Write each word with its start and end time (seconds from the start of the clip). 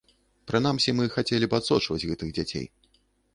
Прынамсі, 0.51 0.95
мы 0.99 1.05
хацелі 1.17 1.49
б 1.51 1.59
адсочваць 1.59 1.99
гэтых 2.09 2.33
дзяцей. 2.39 2.65